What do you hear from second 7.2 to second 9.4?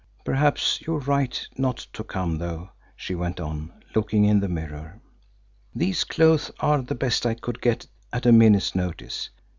I could get at a minute's notice.